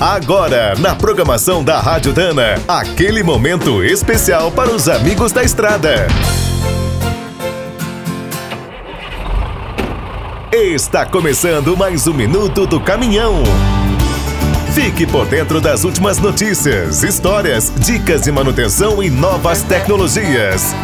[0.00, 6.06] Agora, na programação da Rádio Dana, aquele momento especial para os amigos da estrada.
[10.52, 13.42] Está começando mais um Minuto do Caminhão.
[14.74, 20.74] Fique por dentro das últimas notícias, histórias, dicas de manutenção e novas tecnologias.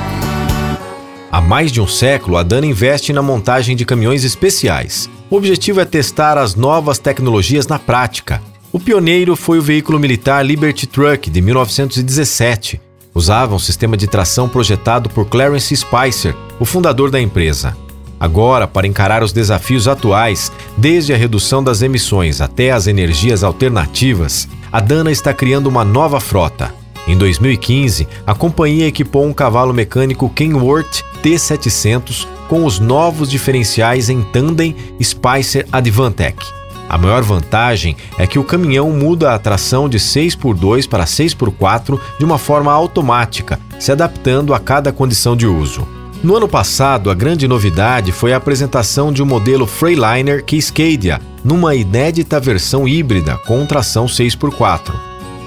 [1.31, 5.11] Há mais de um século, a Dana investe na montagem de caminhões especiais.
[5.29, 8.41] O objetivo é testar as novas tecnologias na prática
[8.73, 12.81] o pioneiro foi o veículo militar Liberty Truck de 1917.
[13.15, 17.77] Usava um sistema de tração projetado por Clarence Spicer, o fundador da empresa.
[18.19, 24.49] Agora, para encarar os desafios atuais, desde a redução das emissões até as energias alternativas,
[24.73, 26.75] a Dana está criando uma nova frota.
[27.07, 34.23] Em 2015, a companhia equipou um cavalo mecânico Kenworth T700 com os novos diferenciais em
[34.23, 36.62] tandem Spicer Advantech.
[36.93, 42.25] A maior vantagem é que o caminhão muda a tração de 6x2 para 6x4 de
[42.25, 45.89] uma forma automática, se adaptando a cada condição de uso.
[46.23, 51.75] No ano passado, a grande novidade foi a apresentação de um modelo Freightliner Cascadia, numa
[51.75, 54.93] inédita versão híbrida com tração 6x4.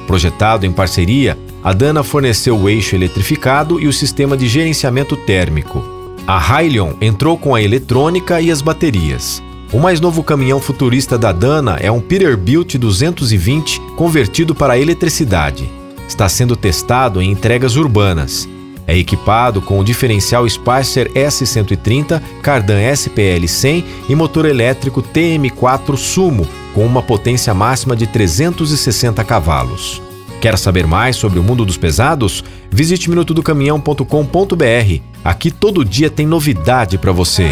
[0.07, 5.83] Projetado em parceria, a Dana forneceu o eixo eletrificado e o sistema de gerenciamento térmico.
[6.25, 9.43] A Hylion entrou com a eletrônica e as baterias.
[9.75, 15.69] O mais novo caminhão futurista da Dana é um Peterbilt 220 convertido para eletricidade.
[16.07, 18.47] Está sendo testado em entregas urbanas.
[18.87, 26.47] É equipado com o diferencial Spicer S130, Cardan SPL 100 e motor elétrico TM4 Sumo,
[26.73, 30.01] com uma potência máxima de 360 cavalos.
[30.39, 32.45] Quer saber mais sobre o mundo dos pesados?
[32.71, 35.01] Visite minutodocaminhão.com.br.
[35.21, 37.51] Aqui todo dia tem novidade para você.